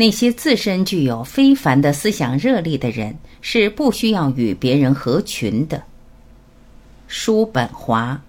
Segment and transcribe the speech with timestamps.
[0.00, 5.82] 那些自身具有非凡的思想热力的人，是不需要与别人合群的。
[7.08, 8.22] 叔本华。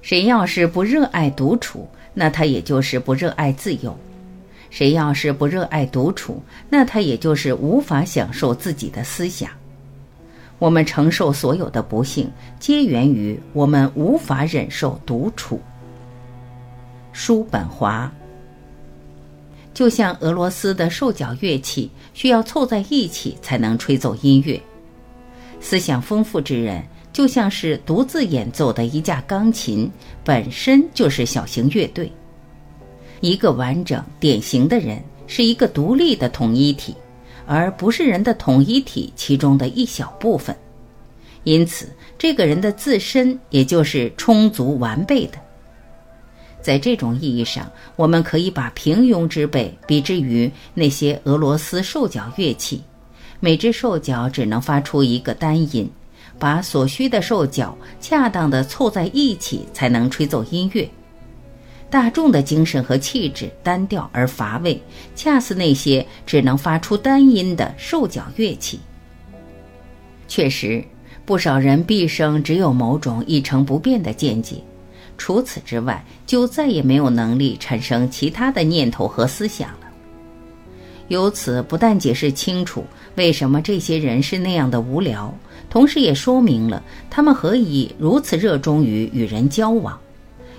[0.00, 3.94] 谁要是不热爱独处，那他也就是不热爱自由；
[4.72, 9.50] 谁要是不热爱独处，那他也就是无法享受自己的思想。
[10.58, 15.60] 我们承受所有的不幸，皆源于我们无法忍受独处。
[17.12, 18.10] 叔本华，
[19.74, 24.58] 就像俄罗斯的兽角乐器需要凑在一起才能吹奏音乐，
[25.60, 26.82] 思想丰富之人。
[27.12, 29.90] 就像是独自演奏的一架钢琴，
[30.24, 32.10] 本身就是小型乐队。
[33.22, 36.94] 一个完整典型的人是一个独立的统一体，
[37.46, 40.54] 而不是人的统一体其中的一小部分。
[41.44, 45.38] 因此，这个人的自身也就是充足完备的。
[46.60, 52.82] 在这种意义上，我们可以把平庸之辈比之于那些俄罗斯兽脚乐器，
[53.38, 55.88] 每只兽脚只能发出一个单音。
[56.38, 60.88] 把所需的兽脚恰当的凑在一起，才能吹奏音乐。
[61.92, 64.80] 大众的精神和气质单调而乏味，
[65.14, 68.80] 恰似那些只能发出单音的兽脚乐器。
[70.26, 70.82] 确实，
[71.26, 74.56] 不少人毕生只有某种一成不变的见解，
[75.18, 79.80] 除此之外，就再也没有能力产生其他的念头和思想了。
[81.08, 85.30] 由此不但解释清楚为什么这些人是那样的无聊。
[85.68, 89.98] 同时也说明了他们何以如此热衷于与人交往，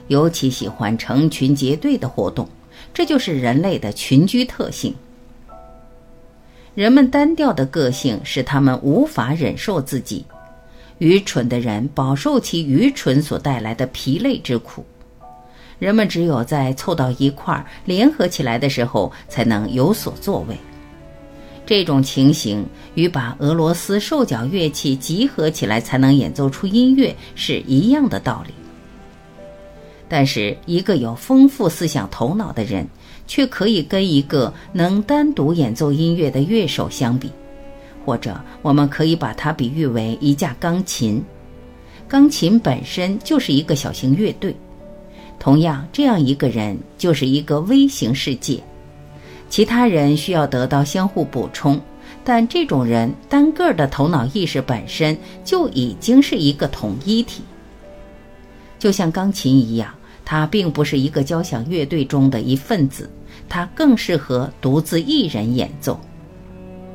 [0.07, 2.47] 尤其喜欢成群结队的活动，
[2.93, 4.93] 这就是人类的群居特性。
[6.75, 10.25] 人们单调的个性使他们无法忍受自己，
[10.97, 14.83] 愚蠢的人饱受其愚蠢所带来的疲累之苦。
[15.79, 20.57] 人们只有在凑到一块儿联合起来的时候，才能有所作为。
[21.65, 22.65] 这种情形
[22.95, 28.53] 与把俄罗斯兽角乐器集合起来才能演奏出音乐是一样的道理。
[30.15, 32.87] 但是，一个有丰富思想头脑的人，
[33.25, 37.31] 却可以跟一个能单独演奏音乐的乐手相比，
[38.05, 41.23] 或者我们可以把它比喻为一架钢琴。
[42.07, 44.55] 钢琴本身就是一个小型乐队，
[45.39, 48.61] 同样，这样一个人就是一个微型世界。
[49.49, 51.81] 其他人需要得到相互补充，
[52.23, 57.41] 但这种人单个的头脑意识本身就已经是一个统一体。
[58.77, 59.91] 就像钢琴一样，
[60.25, 63.09] 他并不是一个交响乐队中的一份子，
[63.49, 65.99] 他更适合独自一人演奏。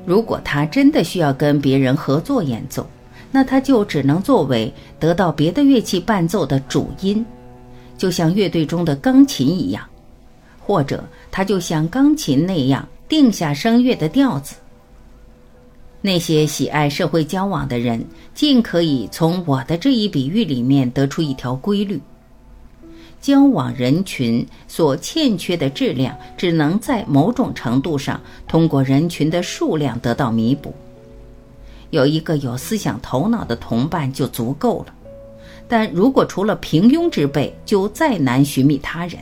[0.06, 2.88] 如果他真的需要跟别人合作演奏，
[3.30, 7.24] 那他就只能作为得到别的乐器伴奏的主音，
[7.98, 9.84] 就像乐队中的钢琴一样。
[10.60, 14.56] 或者，他就像钢琴那样定下声乐的调子。
[16.00, 22.00] 那些喜爱社会交往的人，尽可以从我的这一比喻里面得出一条规律：
[23.20, 30.72] 交往人群所欠缺的质量，只能在某种程度上通过人群的数量得到弥补。
[31.90, 34.94] 有一个有思想头脑的同伴就足够了，
[35.66, 39.18] 但如果除了平庸之辈，就再难寻觅他人。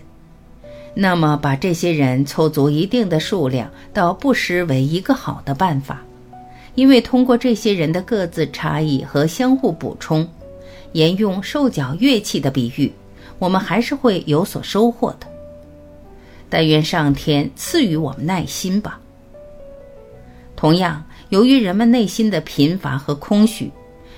[0.98, 6.02] 那么，把这些人凑足一定的数量，倒不失为一个好的办法，
[6.74, 10.26] 因为通过这些人的各自差异和相互补充，
[10.92, 12.90] 沿用兽角乐器的比喻，
[13.38, 15.26] 我们还是会有所收获的。
[16.48, 19.00] 但愿上天赐予我们耐心吧。
[20.54, 23.70] 同样，由于人们内心的贫乏和空虚，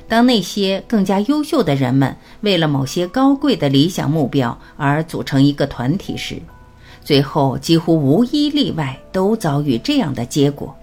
[0.06, 6.36] 当那些更加优秀的人们为了某些高贵的理想目标而组成一个团体时，
[7.02, 10.76] 最后，几乎无一例外都遭遇这样的结果。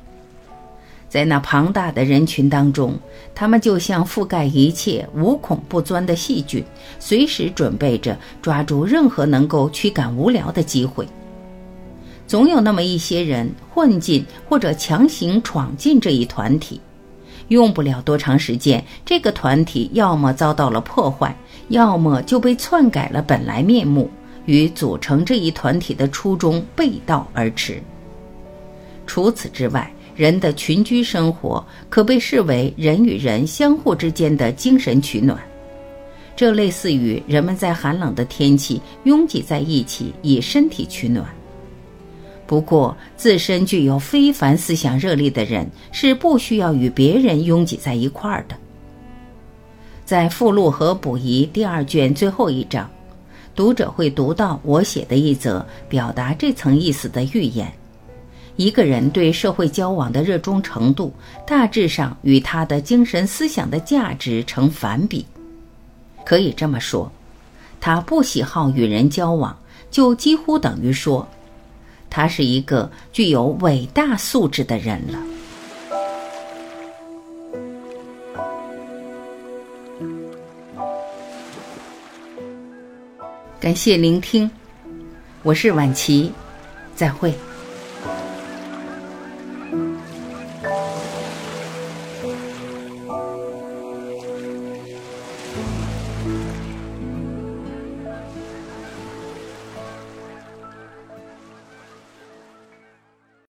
[1.15, 2.93] 在那庞大的人群当中，
[3.33, 6.61] 他们就像覆盖一切、无孔不钻的细菌，
[6.99, 11.07] 随时准备着抓住任何能够驱赶无聊的机会。
[12.27, 16.81] 总有那么一些人混进或者强行闯进这一团体，
[17.47, 21.33] 用不了多长时间，这个团体要么遭到了破坏，
[21.69, 24.11] 要么就被篡改了本来面目。
[24.47, 27.81] 与组成这一团体的初衷背道而驰。
[29.07, 35.37] 除此之外，人的群居生活可被视为人与人相互之间的精神取暖，
[36.35, 41.25] 这类似于人们在寒冷的天气拥挤在一起以身体取暖。
[42.47, 48.55] 不过，自身具有非凡思想热力的人是不需要与别人拥挤在一块儿的。
[50.05, 52.87] 在附录和补遗第二卷最后一章，
[53.55, 57.73] 读者会读到我写的一则表达这层意思的寓言。
[58.55, 61.13] 一个人对社会交往的热衷程度，
[61.45, 65.25] 大致上与他的精神思想的价值成反比。
[66.25, 67.11] 可以这么说，
[67.81, 69.55] 他不喜好与人交往，
[69.91, 71.27] 就几乎等于说。
[72.09, 75.19] 他是一个具有伟大素质的人了。
[83.59, 84.49] 感谢聆听，
[85.43, 86.31] 我是晚琪，
[86.95, 87.33] 再会。